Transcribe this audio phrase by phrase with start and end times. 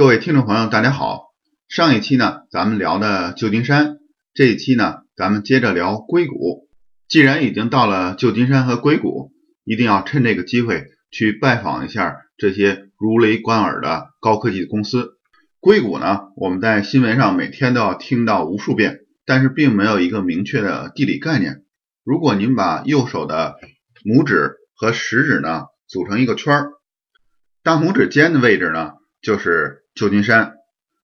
[0.00, 1.26] 各位听众朋友，大家好。
[1.68, 3.98] 上一期呢，咱们聊的旧金山，
[4.32, 6.70] 这一期呢，咱们接着聊硅谷。
[7.06, 9.30] 既然已经到了旧金山和硅谷，
[9.62, 15.18] 一定要趁这个机会去拜访一下这些如雷贯耳的高科技公司。
[15.60, 21.64] 硅谷呢，我们在新闻上每天都要听到无数遍，但是并没有一个明确的地理概念。
[22.04, 23.56] 如果您把右手的
[24.02, 26.70] 拇指和食指呢组成一个圈儿，
[27.62, 30.54] 大拇指尖的位置呢就是旧金山。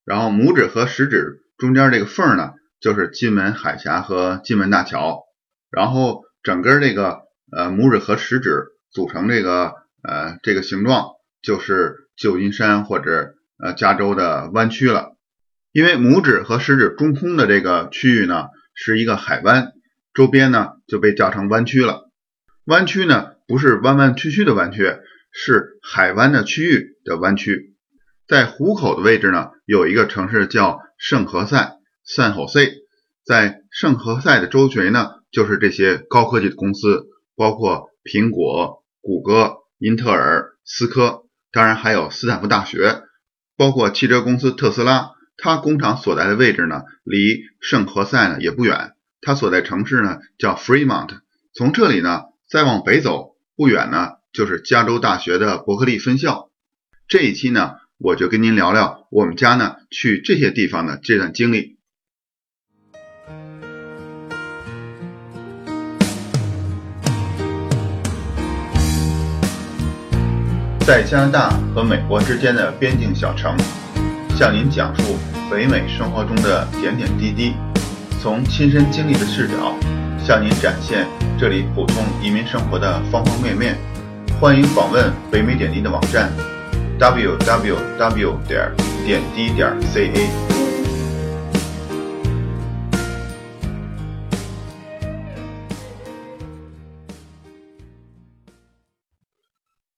[0.04, 5.24] 然后拇指和食指中间这个缝呢，就是金门海峡和金门大桥。
[5.70, 11.10] 然后整个这个呃拇指和食指组成这个呃这个形状，
[11.42, 15.16] 就是旧金山或者呃加州的湾区了。
[15.72, 19.72] 因为拇指和食指中空的这个区域呢，是一个海湾，
[20.14, 22.08] 周边呢就被叫成湾区了。
[22.64, 24.96] 湾区呢不是弯弯曲曲的弯曲，
[25.32, 27.75] 是海湾的区域的弯曲。
[28.28, 32.72] 在湖口的位置呢，有一个城市叫圣何塞 （San Jose）。
[33.24, 43.02] 在圣何塞的周围呢，就是这些高科技的公司，包括苹果、谷歌、英特尔、思科，当然还有斯坦福大学，
[43.56, 45.12] 包括汽车公司特斯拉。
[45.36, 48.94] 它工厂所在的位置呢，离圣何塞呢也不远。
[49.20, 51.10] 它所在城市呢叫 Fremont。
[51.54, 56.50] 从这里呢再往北走不远呢，就是加州大学的伯克利分校。
[57.06, 57.76] 这一期呢。
[57.98, 61.78] 我就跟您聊聊我们家呢去这些地方的这段经历。
[70.86, 73.56] 在加拿大和美国之间的边境小城，
[74.36, 75.16] 向您讲述
[75.50, 77.54] 北美生活中的点点滴滴，
[78.20, 79.74] 从亲身经历的视角，
[80.22, 81.06] 向您展现
[81.40, 83.74] 这里普通移民生活的方方面面。
[84.38, 86.55] 欢迎访问北美点滴的网站。
[86.98, 88.74] W w w 点
[89.04, 90.12] 点滴点 c a。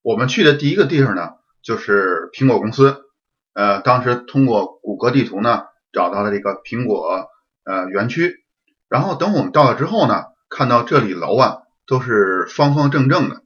[0.01, 3.05] 我们去的第一个地方呢，就是苹果公司。
[3.53, 7.29] 呃，当时通过谷歌地图呢，找到了这个苹果
[7.63, 8.43] 呃园区。
[8.89, 13.41] 然后等我们到了之后呢，看到这里楼啊都是方方正正的，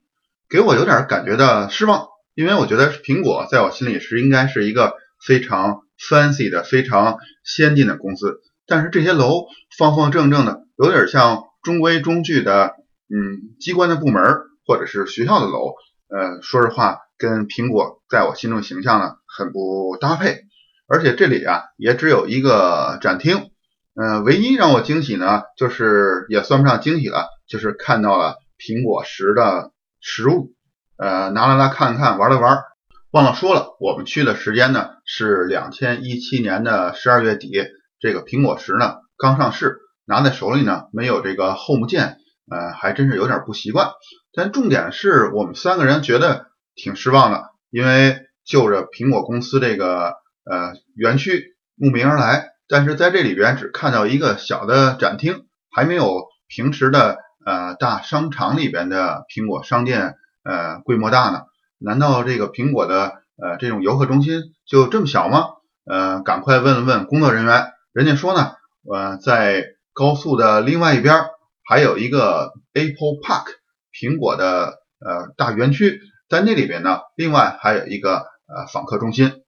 [0.49, 2.12] 给我有点感觉到失望。
[2.35, 9.45] 因为我觉得苹果在我心里是应该是一个非常 fancy 的、非常先进的公司，但是这些楼
[9.77, 12.73] 方方正正的，有点像中规中矩的，
[13.07, 14.23] 嗯，机关的部门
[14.65, 15.75] 或者是学校的楼，
[16.09, 20.41] 呃，说实话，跟苹果在我心中形象呢很不搭配。
[20.87, 23.51] 而且这里啊也只有一个展厅，
[23.95, 29.71] 嗯，唯一让我惊喜呢，就是也算不上惊喜了，就是看到了苹果十的
[30.01, 30.53] 实物。
[30.95, 32.63] 呃，拿来来看看，玩了玩，
[33.11, 37.51] 忘了说了，我们去的时间呢是两千一七年的十二月底，
[37.99, 42.17] 这个苹果十呢刚上市，拿在手里呢没有这个 Home 键，
[42.49, 43.89] 呃，还真是有点不习惯。
[44.33, 46.45] 但重点是我们三个人觉得
[46.75, 50.13] 挺失望的，因为就着苹果公司这个
[50.45, 60.15] 呃园区慕名而来，但是在这里边只看到一个小的展厅，还没有平时的呃大商场里边的苹果商店。
[60.43, 61.43] 呃，规模大呢？
[61.77, 65.47] 难道这个苹果的呃这种游客中心就这么小吗？
[65.85, 68.53] 呃，赶快问了问工作人员，人家说呢，
[68.89, 71.25] 呃，在高速的另外一边
[71.67, 73.45] 还有一个 Apple Park
[73.91, 75.99] 苹果的呃大园区，
[76.29, 79.41] 在那里边呢，另外还有一个呃访客中心。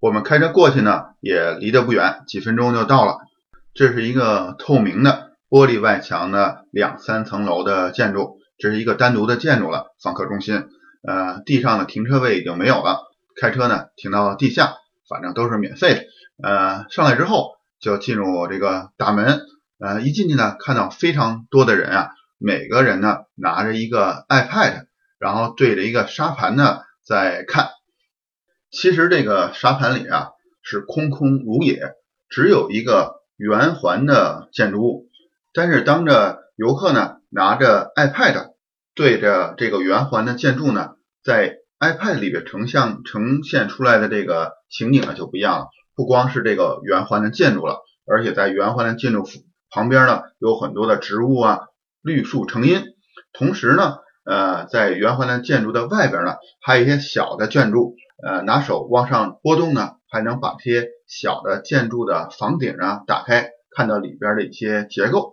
[0.00, 3.18] 我们开车过去呢，也离得不远，几分钟就到了。
[3.74, 8.38] 这是一个透明的玻璃外墙的两三层楼的建筑。
[8.64, 10.70] 这是一个单独的建筑了，访客中心。
[11.06, 13.02] 呃，地上的停车位已经没有了，
[13.38, 14.76] 开车呢停到地下，
[15.06, 16.00] 反正都是免费的。
[16.42, 19.42] 呃，上来之后就进入这个大门。
[19.78, 22.08] 呃，一进去呢，看到非常多的人啊，
[22.38, 24.86] 每个人呢拿着一个 iPad，
[25.18, 27.68] 然后对着一个沙盘呢在看。
[28.70, 30.30] 其实这个沙盘里啊
[30.62, 31.92] 是空空如也，
[32.30, 35.10] 只有一个圆环的建筑物。
[35.52, 37.16] 但是当着游客呢。
[37.36, 38.53] 拿着 iPad
[38.94, 40.92] 对着这个圆环的建筑呢，
[41.24, 45.66] 在 iPad 里边成像呈现出来的这个情景呢就不一样了。
[45.96, 49.24] 不光是这个圆环的建筑了，而且在圆环的建筑
[49.68, 51.60] 旁边呢有很多的植物啊，
[52.02, 52.84] 绿树成荫。
[53.32, 65.32] 同时呢，呃，在圆环的建筑的外边呢，还有一些小的建筑，呃，拿手往上拨动呢，还能把这些小的建筑的房顶啊打开，看到里边的一些结构。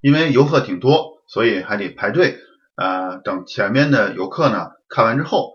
[0.00, 1.12] 因为游客挺多。
[1.26, 2.36] 所以还得排队，
[2.76, 5.52] 呃，等前面的游客呢看完之后，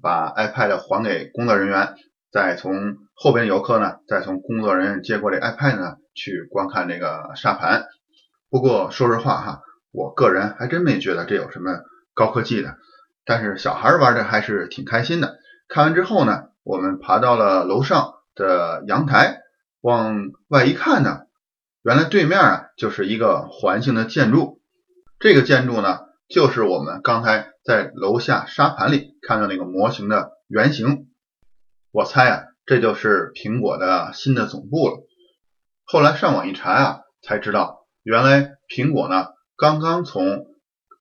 [0.00, 1.94] 把 iPad 还给工作人员，
[2.30, 7.86] 再从后边游客呢，再从工作人员接过这 iPad 呢去观看这个沙盘。
[8.50, 9.60] 不过说实话哈，
[9.92, 11.80] 我个人还真没觉得这有什么
[12.14, 12.76] 高科技的，
[13.24, 15.36] 但是小孩玩的还是挺开心的。
[15.68, 19.40] 看完之后呢，我们爬到了楼上的阳台，
[19.80, 21.20] 往外一看呢，
[21.82, 24.60] 原来对面啊就是一个环形的建筑。
[25.18, 31.08] 这个建筑呢，就是我们刚才在楼下沙盘里看到那个模型的原型。
[31.90, 34.96] 我猜啊，这就是苹果的新的总部了。
[35.84, 39.26] 后来上网一查啊，才知道原来苹果呢
[39.56, 40.46] 刚刚从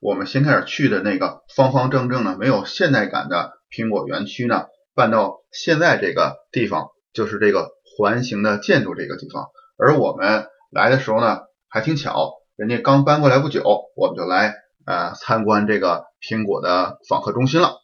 [0.01, 9.47] 我们先开始去的那个方方正正的、没有现代感的苹果园区呢，搬到现在这个地方，就是这个环形的建筑这个地方。
[9.77, 12.33] 而我们来的时候呢，还挺巧。
[12.57, 13.63] 人家刚搬过来不久，
[13.95, 14.55] 我们就来
[14.85, 17.77] 呃参观这个苹果的访客中心了。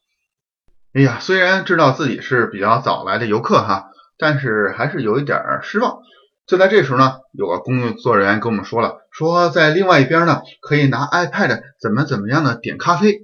[0.94, 6.00] 哎呀，虽然知道自己是比较早来的游客哈，但是还是有一点失望。
[6.48, 13.20] 就在这时候呢，有个工作人员跟我们说了，说在另外一边呢可以拿 iPad 怎么怎么样的点咖啡。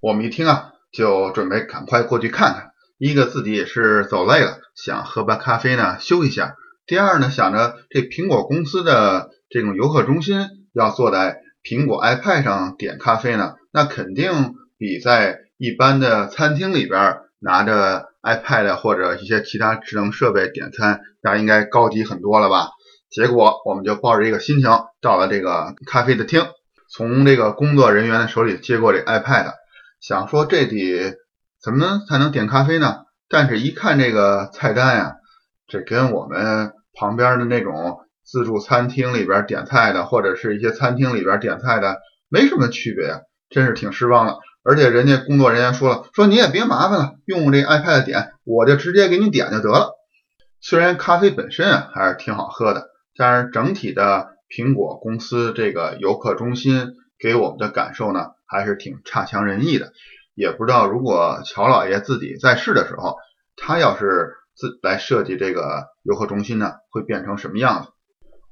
[0.00, 2.70] 我们一听啊，就准备赶快过去看看。
[2.98, 6.54] 一个自己也是走累了，想喝杯咖啡呢休息一下。
[6.86, 10.48] 第二呢，想着这苹果公司的这种游客中心。
[10.76, 22.68] 要坐在苹果 iPad 上点咖啡呢，那肯定比在一般的餐厅里边拿着 iPad 或者一些其他智能设备点餐，那应该高级很多了吧？
[23.10, 24.70] 结果我们就抱着一个心情
[25.00, 26.46] 到了这个咖啡的厅，
[26.88, 29.54] 从这个工作人员的手里接过这 iPad，
[30.00, 31.16] 想说这得
[31.60, 32.98] 怎么才能点咖啡呢？
[33.28, 35.16] 但是一看这个菜单呀，
[35.66, 37.98] 这跟我们旁边的那种。
[38.26, 44.38] 自助餐厅里边点菜的，或者是一些餐厅里边点菜的，没什么区别啊，真是挺失望的。
[44.64, 49.92] 而且人家工作人员说了，说你也别麻烦了，用这 iPad 点，我就直接给你点就得了。
[50.60, 59.92] 虽然咖啡本身啊还是挺好喝的，但是整体的苹果公司这个游客中心给我们的感受呢，还是挺差强人意的。
[60.34, 63.16] 也不知道如果乔老爷自己在世的时候，
[63.54, 67.90] 他要是自来设计这个游客中心呢，会变成什么样子？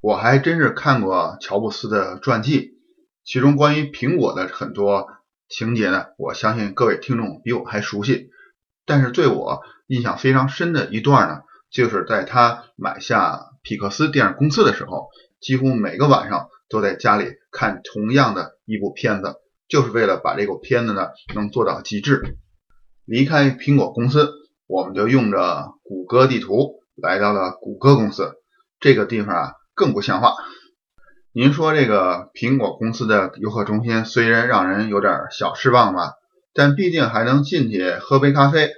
[0.04, 2.72] 我还真是看过乔布斯的传记，
[3.24, 5.06] 其中关于苹果的很多
[5.48, 8.28] 情节呢，我相信各位听众比我还熟悉。
[8.84, 11.40] 但是对我印象非常深的一段呢，
[11.70, 15.08] 就是在他买下皮克斯电影公司的时候，
[15.40, 19.36] 几乎每个晚上都在家里看同样的一部片子，
[19.68, 22.36] 就是为了把这个片子呢能做到极致。
[23.06, 24.28] 离开苹果公司，
[24.66, 28.34] 我们就用着谷歌地图来到了谷歌公司
[28.80, 29.52] 这个地方啊。
[29.74, 30.34] 更不像话！
[31.32, 36.12] 您说这个苹果公司的游客中心虽然让人有点小失望吧，
[36.52, 38.70] 但毕竟还能进去喝杯咖啡。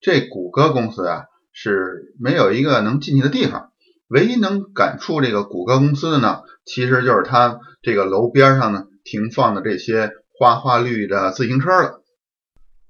[0.00, 3.70] 这谷歌公司啊是没有一个能进去的地方，
[4.08, 12.02] 唯一能感触这个谷歌公司的呢，其实就是它这个楼边上呢停放的这些花花绿绿的自行车了。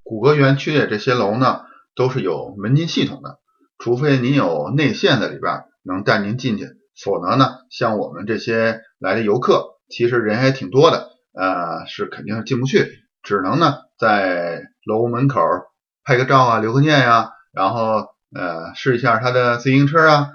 [0.02, 1.61] 谷歌园区的这些楼呢
[1.94, 3.38] 都是有门禁系统的，
[3.76, 6.70] 除非您有内线在里边能带您进去。
[7.02, 12.91] 否则呢，像我们这些来的游客，其实人还挺多的，呃，是肯定是进不去，
[13.23, 15.41] 只能呢在楼门口
[16.05, 20.31] 拍个照啊，留个念呀，然后呃试一下他的自行车啊，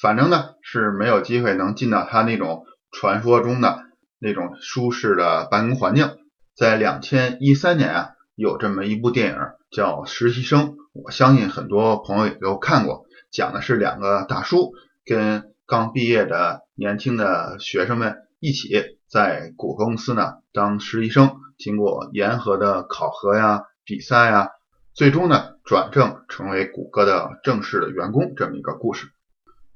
[0.00, 3.80] 反正呢是没有机会能进到他那种传说中的
[4.18, 6.16] 那种舒适的办公环境。
[6.54, 9.38] 在两千一三年啊，有这么一部电影
[9.70, 14.72] 叫《实习生》，我相信很多朋友也都看过，讲的是两个大叔
[15.06, 24.50] 跟刚毕业的年轻的学生们一起在谷歌公司呢当实习生，经过严格的考核呀、比赛呀，
[24.92, 29.08] 最终呢转正成为谷歌的正式的员工这么一个故事。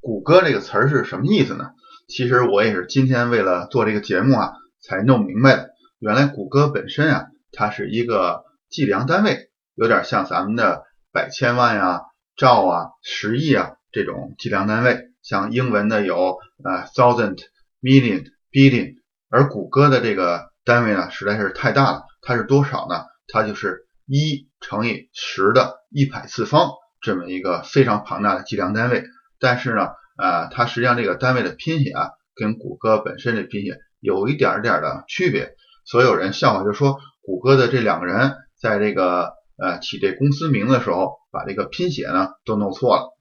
[0.01, 1.71] 谷歌这个词儿是什么意思呢？
[2.09, 5.71] 其实我也是今天为了做这个节目啊才弄明白的。
[5.99, 12.03] 原来谷歌本身啊，它是一个计量单位，有点像咱们的百千万呀、
[12.37, 15.09] 兆啊、十亿啊这种计量单位。
[15.27, 17.39] 像英文的有呃 thousand
[17.83, 18.95] million billion，
[19.29, 23.03] 而谷歌的这个单位呢实在是太大了，它是多少呢？
[23.27, 29.03] 它就是一乘以十的一百次方这么一个非常庞大的计量单位。
[29.41, 35.57] 但是呢，呃，它实际上这个单位的拼写啊，跟谷歌本身的拼写有一点点的区别。
[35.85, 43.16] 所有人笑话就说，谷歌的这两个人在这个呃起这公司名的时候，把这个拼写呢都弄错了。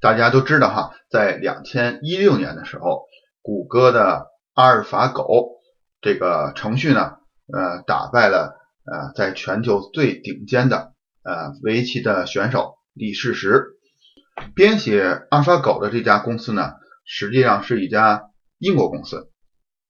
[0.00, 3.04] 大家都知道哈，在两千一六年的时候，
[3.42, 5.60] 谷歌的阿尔法狗
[6.00, 7.18] 这个程序呢，
[7.52, 13.76] 呃，打败了呃，在全球最顶尖的呃围棋的选手李世石。
[14.54, 16.72] 编写阿尔法狗的这家公司呢，
[17.04, 19.30] 实际上是一家英国公司。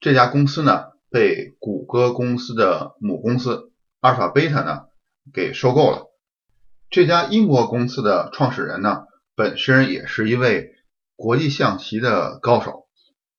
[0.01, 4.87] 这家公司呢，被谷歌公司的母公司阿尔法贝塔呢
[5.33, 6.07] 给收购了。
[6.91, 9.05] 这家英国公司的创始人呢，
[9.41, 10.75] 本身也是一位
[11.17, 12.89] 国际象棋的高手，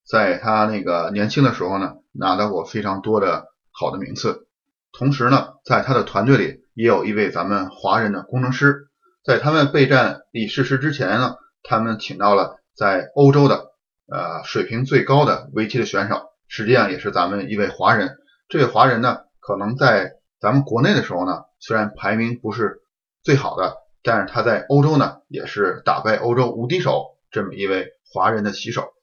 [0.04, 4.48] 在他那个年轻的时候呢，拿到过非常多的好的名次。
[4.92, 8.88] 同时呢，在他的团队里也有一位咱们华人的工程师。
[9.24, 13.68] 在他们备战李世石之前呢，他们请到了在欧洲的
[14.12, 16.32] 呃水平最高的围棋的选手。
[16.48, 18.18] 实际上也是咱们一位华人，
[18.50, 22.82] 这位华人呢，可能在咱们国内的时候呢，虽然排名不是
[23.22, 28.94] 最好的，但是他在欧洲呢，也是打败欧洲无敌手这么一位华人的棋手。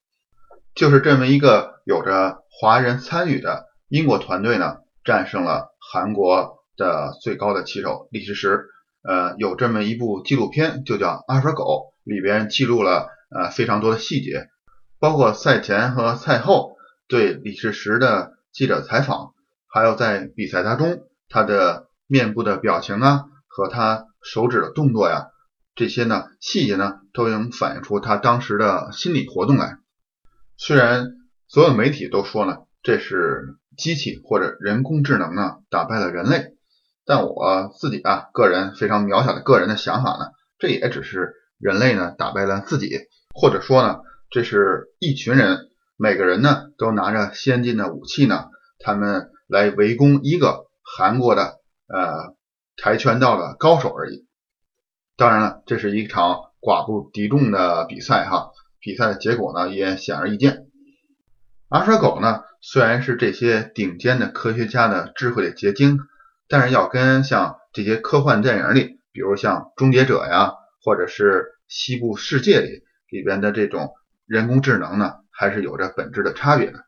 [0.75, 8.67] 就是这么一个有着华人参与的英国团队呢，战胜了韩国的最高的棋手李世石。
[9.03, 11.65] 呃，有这么一部纪录片，就叫《阿尔法狗》，
[12.05, 14.49] 里边记录了呃非常多的细节，
[14.99, 16.77] 包括赛前和赛后。
[17.11, 19.33] 对李世石的记者采访，
[19.67, 25.29] 还有在比赛当中他的面部的表情啊，和他手指的动作呀，
[25.75, 29.79] 这些呢细节呢都能反映出他当时的心理活动来。
[30.57, 31.09] 虽然
[31.47, 36.55] 所有媒体都说呢这是机器或者人工智能呢打败了人类，
[37.05, 40.27] 但我自己啊个人非常渺小的个人的想法呢，
[40.59, 42.99] 这也只是人类呢打败了自己，
[43.35, 45.67] 或者说呢这是一群人。
[46.01, 48.45] 每个人呢都拿着先进的武器呢，
[48.79, 51.57] 他们来围攻一个韩国的
[51.89, 52.37] 呃
[52.79, 54.27] 跆拳道的高手而已。
[55.17, 60.69] 当然了，这是一场寡不敌众的比赛哈，比赛的结果呢也显而易见。
[61.69, 65.99] 阿尔狗呢虽然是这些顶尖的科学家的智慧的结晶，
[66.49, 73.93] 但是要跟像这些科幻电影里，比如像《终结者》呀，或者是《西部世界》里里边的这种
[74.27, 75.17] 人工智能呢。
[75.41, 76.85] 还是有着本质的差别的。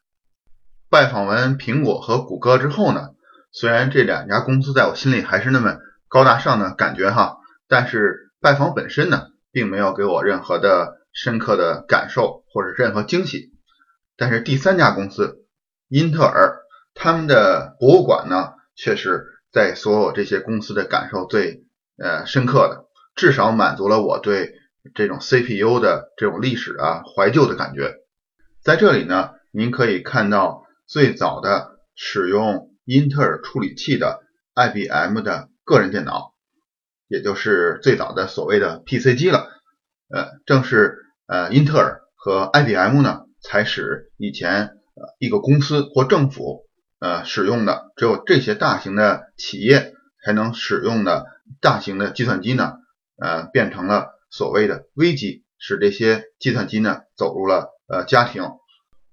[0.88, 3.10] 拜访完苹果和谷歌之后呢，
[3.52, 5.78] 虽然这两家公司在我心里还是那么
[6.08, 7.38] 高大上的感觉哈，
[7.68, 13.52] 但是拜访本身呢，并没有给我任何的深刻的感受或者任何惊喜。
[14.16, 15.46] 但是第三家公司
[15.88, 16.58] 英特尔，
[16.94, 21.64] 他们的博物馆呢，却是在所有这些公司的感受最
[21.98, 22.84] 呃深刻的，
[23.16, 24.54] 至少满足了我对
[24.94, 27.96] 这种 CPU 的这种历史啊怀旧的感觉。
[28.62, 36.34] 在这里呢，您可以看到最早的使用英特尔处理器的 IBM 的个人电脑，
[37.06, 39.48] 也就是最早的所谓的 PC 机了。
[40.08, 46.64] 呃，正是呃英特尔和 IBM 呢，才使以前呃一个公司或政府
[46.98, 49.94] 呃使用的只有这些大型的企业
[50.24, 51.26] 才能使用的
[51.60, 52.72] 大型的计算机呢，
[53.16, 57.68] 呃变成了所谓的微机，使这些计算机呢走入了。
[57.86, 58.44] 呃，家庭，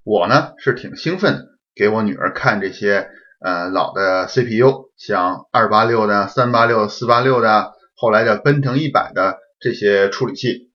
[0.04, 10.72] 我呢是挺兴奋的，给我女儿看这些呃老的 CPU，像二八六的、三八六、四八六的，后来的奔腾一百的这些处理器。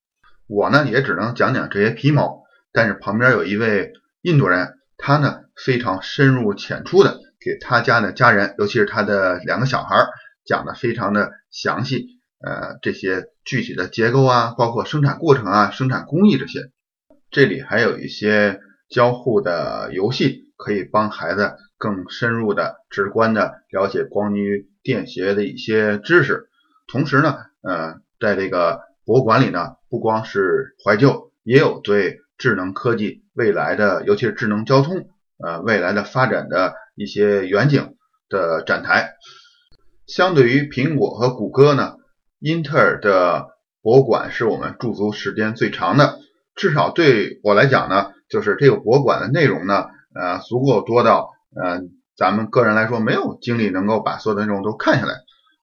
[0.46, 2.42] 我呢也只能讲讲这些皮毛，
[2.72, 10.06] 但是旁边有一位印度人，他呢非常深入浅出的给他家的家人，尤其是他的两个小孩
[10.44, 12.06] 讲的非常的详细，
[12.44, 16.70] 呃，这些具体的结构啊，包括生产过程啊、生产工艺这些。
[17.30, 26.48] 这里还有一些交互的游戏，可以帮孩子更深入的、直观的了解关于电学的一些知识。
[26.86, 35.08] 同时呢，呃，在这个博物馆里呢，不光是怀旧，也有对智能科技未来的，尤其是智能交通，
[35.44, 37.96] 呃，未来的发展的一些远景
[38.28, 39.14] 的展台。
[40.06, 41.96] 相对于苹果和谷歌呢，
[42.38, 43.48] 英特尔的
[43.82, 46.14] 博物馆是我们驻足时间最长的。
[46.54, 51.82] 至少对我来讲呢，就是这个博物馆的内容呢，呃，足够多到，呃，
[52.16, 55.14] 咱们个人来说没有精力能够把所有的内容都看下来。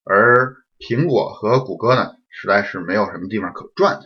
[0.03, 4.00] 而苹果和谷歌呢，实在是没有什么地方可转。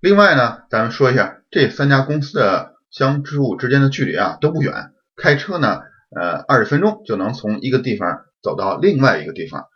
[0.00, 5.80] 另外呢，咱们说一下这三家公司的相之物之间的距离啊都不远，开车呢，
[6.14, 9.66] 呃，二十分钟就能从一个地方走到另外一个地方。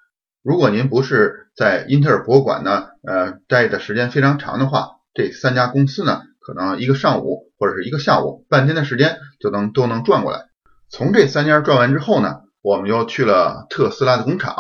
[0.42, 4.90] 如果您不是在英特尔博物馆呢，呃，待的时间非常长的话。
[5.14, 10.45] 这三家公司呢，可能一个上午或者是一个下午，半天的时间就能都能转过来。
[10.88, 14.54] 从这三家转完之后呢，我们又去了特斯拉的工厂，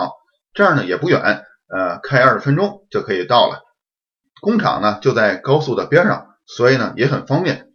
[0.54, 3.62] 这儿呢也不远，呃，开二十分钟就可以到了。
[4.40, 7.68] 工厂呢就在高速的边上，所以呢也很方便。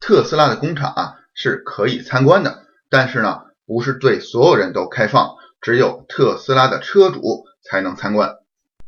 [0.00, 8.36] 特斯拉的工厂啊是可以参观的，但是呢不是对所有人都开放，只有特斯拉的车主才能参观。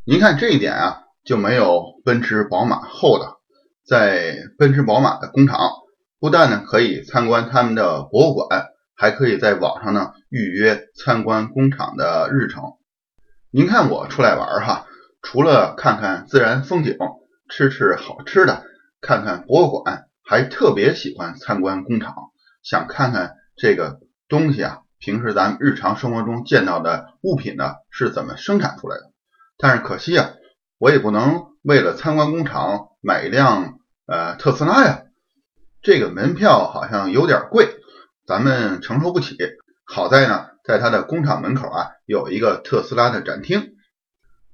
[0.05, 0.99] 您看这一点啊。
[1.25, 3.39] 就没有奔驰、宝马厚道。
[3.87, 5.71] 在奔驰、宝马的工厂，
[6.19, 8.49] 不但呢可以参观他们的博物馆，
[9.03, 12.75] 还可以在网上呢预约参观工厂的日程。
[13.51, 14.87] 您看我出来玩哈，
[15.23, 16.97] 除了看看自然风景、
[17.49, 18.63] 吃吃好吃的、
[19.01, 22.15] 看看博物馆，还特别喜欢参观工厂，
[22.63, 29.11] 想看看这个东西啊，平时咱们日常生活中见到的物品呢是怎么生产出来的。
[29.59, 30.31] 但是可惜啊，
[30.79, 35.03] 我也不能为了参观工厂买一辆呃特斯拉呀，
[35.83, 37.69] 这个门票好像有点贵，
[38.27, 39.37] 咱们承受不起。
[39.85, 40.47] 好在呢。
[40.65, 43.73] 在它的工厂门口啊，有一个特斯拉的展厅，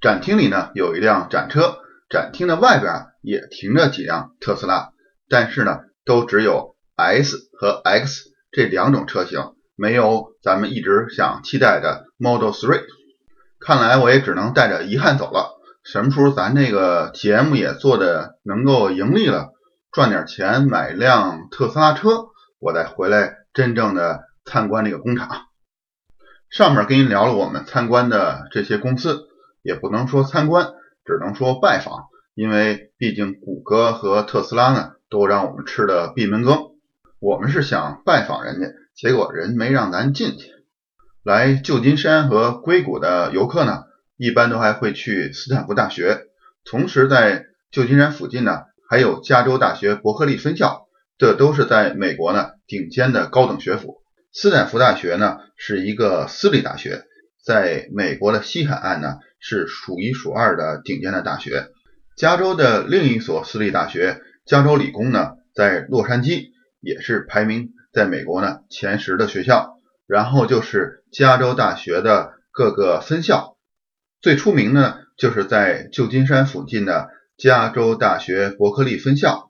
[0.01, 4.89] 展厅里呢有一辆展车，展厅的外边也停着几辆特斯拉，
[5.29, 12.85] 但是呢都只有 S 和 X 这两种车型，没有咱们一直想期待的 Model 3。
[13.61, 15.59] 看来我也只能带着遗憾走了。
[15.85, 19.51] 什么时候咱这个节目也做的能够盈利了，
[19.93, 22.29] 赚点钱买辆特斯拉车，
[22.61, 25.49] 我再回来真正的参观这个工厂。
[26.49, 29.27] 上面跟您聊了我们参观的这些公司，
[29.63, 30.75] 也不能说参观，
[31.05, 32.05] 只能说拜访，
[32.37, 36.57] 因为毕竟谷歌和特斯拉呢都让我们吃的闭门羹。
[37.19, 40.53] 我们是想拜访人家，结果人没让咱进去。
[41.25, 43.87] 来旧金山和硅谷的游客呢，
[44.17, 46.27] 一般都还会去斯坦福大学，
[46.65, 50.87] 同时在旧金山附近呢还有加州大学伯克利分校，
[51.19, 53.97] 这都是在美国呢顶尖的高等学府。
[54.33, 57.03] 斯坦福大学呢是一个私立大学，
[57.45, 61.67] 在美国的西海岸呢是数一数二的顶尖的大学。
[62.17, 69.75] 加州的另一所私立大学加州理工呢在洛杉矶，也是排名在美国呢前十的学校。
[70.07, 73.59] 然后就是加州大学的各个分校，
[74.23, 79.48] 最出名呢就是在旧金山附近的加州大学伯克利分校。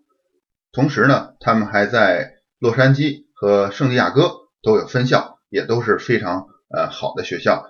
[0.78, 4.30] 同时呢，他们还在洛杉矶和圣地亚哥。
[4.62, 7.64] 都有分校，也都是非常呃好的学校。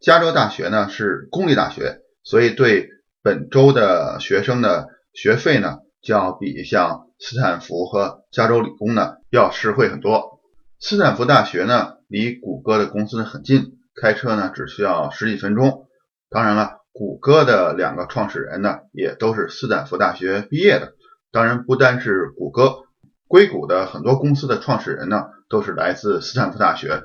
[0.00, 2.88] 加州大学呢是公立大学，所以对
[3.22, 10.40] 本州的学生的学费呢就要比像斯坦福和加州理工呢要实惠很多。
[10.78, 15.86] 斯坦福大学呢离谷歌的公司很近，开车呢只需要十几分钟。
[16.28, 20.94] 当然了，谷歌的两个创始人呢也都是斯坦福大学毕业的。
[21.32, 22.86] 当然，不单是谷歌。
[23.28, 27.04] 硅谷的很多公司的创始人呢，都是来自斯坦福大学。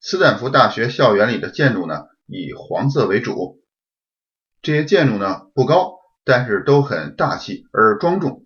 [0.00, 3.60] 斯坦福大学校园里的建筑呢，以黄色为主。
[4.60, 5.92] 这些建筑呢不高，
[6.24, 8.44] 但是都很大气而庄重。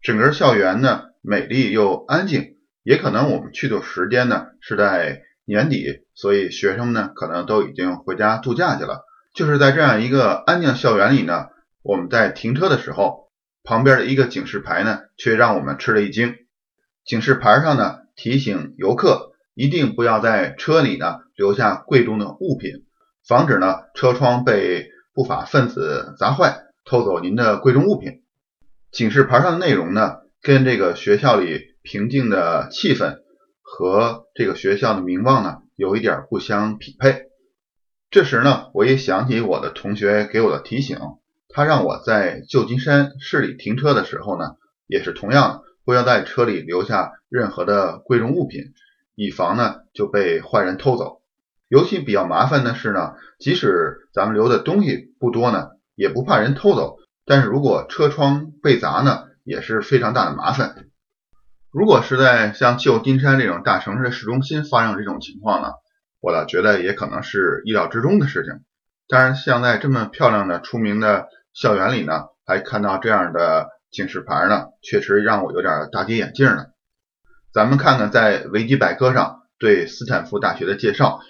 [0.00, 2.54] 整个校园呢美丽又安静。
[2.84, 9.02] 也可能我们去的时间呢是在年底，所以学生们呢可能都已经回家度假去了。
[9.34, 11.46] 就是在这样一个安静校园里呢，
[11.82, 13.25] 我们在停车的时候。
[13.66, 16.36] 旁边的一个警示牌呢，却让我们吃了一惊。
[17.04, 22.84] 警示牌上呢，提醒游客一定不要在车里呢留下贵重的物品，
[23.26, 28.22] 防止呢车窗被不法分子砸坏，偷走您的贵重物品。
[28.92, 33.18] 警示牌上的内容呢，跟这个学校里平静的气氛
[33.60, 37.24] 和这个学校的名望呢，有一点不相匹配。
[38.10, 40.98] 这时呢，我也想起我的同学给我的提醒。
[41.48, 44.56] 他让我在旧金山市里停车的时候呢，
[44.86, 48.74] 也是同样，不要在车里留下任何的贵重物品，
[49.14, 51.22] 以防呢就被坏人偷走。
[51.68, 60.86] 尤其比较麻烦的是呢，即使咱们留的东西不多呢，也不怕人偷走，但是如果车窗被砸呢，也是非常大的麻烦。
[61.72, 65.68] 如果是在像旧金山这种大城市的市中心发生这种情况呢，
[66.20, 68.64] 我倒觉得也可能是意料之中的事情。
[69.08, 71.28] 当然像在这么漂亮的、出名的。
[71.58, 76.66] 校园里呢，还看到这样的警示牌呢，确实让我有点大跌眼镜了。
[77.50, 81.20] 咱们看看在维基百科上对斯坦福大学的介绍，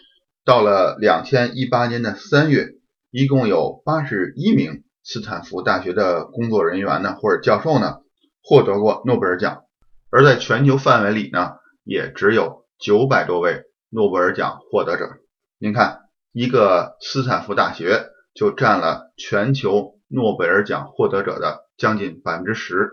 [0.45, 2.71] 到了两千一八年的三月，
[3.13, 7.99] 一共有八十一名斯坦福大学的工作人员呢，或者教授呢，
[8.43, 9.63] 获得过诺贝尔奖，
[10.11, 11.53] 而在全球范围里呢，
[11.85, 15.21] 也只有九百多位诺贝尔奖获得者。
[15.61, 16.01] 您看，
[16.39, 19.95] 一个斯坦福大学就占了全球。
[20.09, 22.91] 诺贝尔奖获得者的将近百分之十，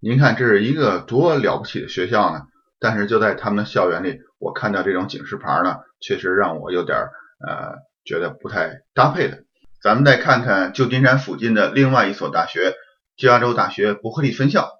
[0.00, 2.46] 您看这是一个多了不起的学校呢？
[2.80, 6.98] 但是就在他们的校园里，我看到这种警示牌呢，确实让我有点
[7.46, 9.44] 呃觉得不太搭配的。
[9.82, 12.74] 咱们再看看旧金山附近的另外一所大学——
[13.16, 14.70] 加州大学伯克利分校，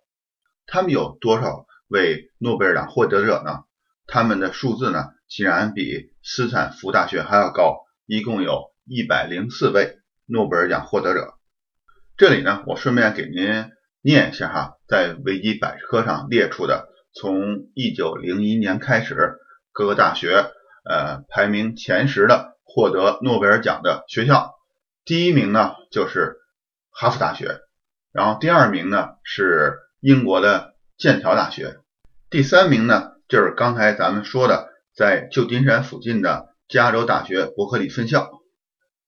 [0.66, 3.60] 他们有多少位诺贝尔奖获得者呢？
[4.08, 9.98] 他们的数字呢，竟然比斯坦福大学还要高，一共有一百零四位。
[10.30, 11.38] 诺贝尔奖获得者，
[12.18, 13.70] 这里呢，我顺便给您
[14.02, 19.38] 念一下哈，在维基百科上列出的，从一九零一年开始，
[19.72, 20.50] 各个大学
[20.84, 24.52] 呃排名前十的获得诺贝尔奖的学校，
[25.06, 26.36] 第一名呢就是
[26.90, 27.60] 哈佛大学，
[28.12, 31.78] 然后第二名呢是英国的剑桥大学，
[32.28, 38.32] 第三名呢就是刚才咱们说的在旧金山附近的加州大学伯克利分校。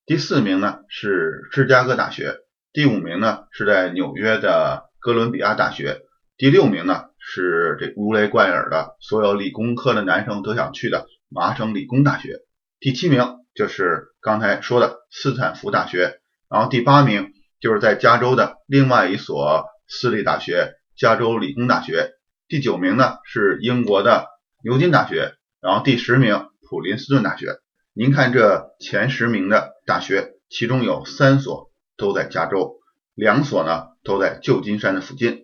[0.07, 2.37] 第四名呢是芝加哥大学，
[2.73, 6.03] 第五名呢是在纽约的哥伦比亚大学，
[6.37, 12.37] 第六名呢是这如雷贯耳的所有理工科的男生都想去的麻省理工大学，
[12.79, 22.13] 第七名就是刚才说的斯坦福大学，然后第八名就是在加州的另外一所私立大学加州理工大学，
[22.47, 24.29] 第九名呢是英国的
[24.63, 27.59] 牛津大学，然后第十名普林斯顿大学。
[27.93, 32.77] 您看这前十名的大学，其中有三所都在加州，
[33.15, 35.43] 两所呢都在旧金山的附近。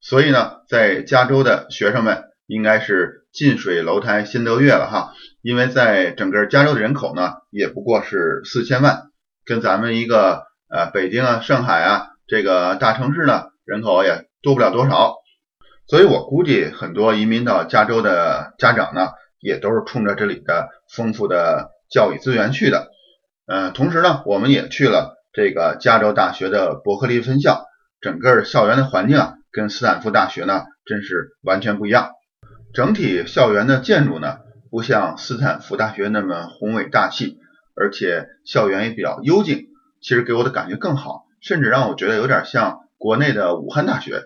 [0.00, 5.12] 所以呢，在加州的学生们应该是近水楼台先得月了哈。
[5.42, 9.10] 因为在整个加州的人口呢，也不过是四千万，
[9.44, 15.16] 跟咱们一个呃北京啊、上海啊这个大城市呢，人口也多不了多少。
[15.86, 21.70] 所以我估计很多移民到加州的家长呢，也都是冲着这里的丰富的。
[21.92, 22.86] 教育资源去的，
[23.48, 27.64] 嗯，同时呢，我们也去了这个加州大学的伯克利分校，
[28.00, 32.10] 整个校园的环境啊，跟斯坦福大学呢，真是完全不一样。
[32.72, 34.38] 整体校园的建筑呢，
[34.70, 37.38] 不像斯坦福大学那么宏伟大气，
[37.74, 39.66] 而且校园也比较幽静，
[40.00, 44.22] 其实给我的感觉更好，甚至让我觉得有点像国内的武汉大学。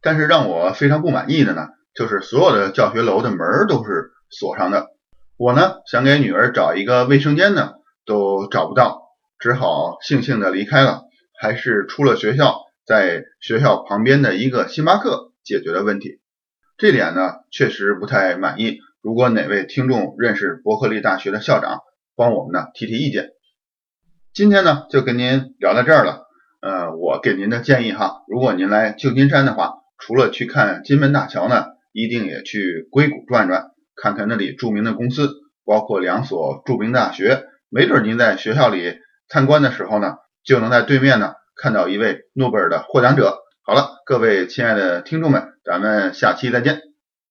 [0.00, 4.88] 但是让我非常不满意的呢，就是所有的教学楼的门都是锁上的。
[5.36, 9.02] 我呢想给女儿找一个卫生间呢，都找不到，
[9.38, 11.02] 只好悻悻的离开了。
[11.40, 16.20] 还是出了学校，在学校旁边的一个星巴克解决了问题。
[16.76, 18.80] 这点呢确实不太满意。
[19.00, 21.78] 如果哪位听众认识伯克利大学的校长，
[22.16, 23.30] 帮我们呢提提意见。
[24.34, 26.26] 今天呢就跟您聊到这儿了。
[26.60, 33.70] 呃，我给您的建议哈，如果您来旧金山的话，除了去看金门大桥呢，一定也去硅谷转转。
[34.00, 35.30] 看看那里著名的公司，
[35.64, 43.38] 包括两所著名大学，没准您在学校里参观的时候呢，就能在对面呢看到一位诺贝尔的获奖者。
[43.62, 46.87] 好了，各位亲爱的听众们，咱们下期再见。